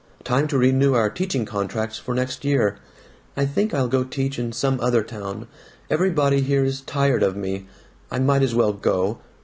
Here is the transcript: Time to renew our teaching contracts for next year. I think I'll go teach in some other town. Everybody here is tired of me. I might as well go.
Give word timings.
Time 0.23 0.47
to 0.47 0.57
renew 0.57 0.95
our 0.95 1.11
teaching 1.11 1.45
contracts 1.45 1.99
for 1.99 2.15
next 2.15 2.43
year. 2.43 2.79
I 3.37 3.45
think 3.45 3.71
I'll 3.71 3.87
go 3.87 4.03
teach 4.03 4.39
in 4.39 4.51
some 4.51 4.79
other 4.79 5.03
town. 5.03 5.47
Everybody 5.91 6.41
here 6.41 6.63
is 6.65 6.81
tired 6.81 7.21
of 7.21 7.35
me. 7.37 7.67
I 8.09 8.17
might 8.17 8.41
as 8.41 8.55
well 8.55 8.73
go. 8.73 9.19